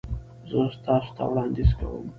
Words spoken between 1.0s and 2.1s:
ته وړاندیز کوم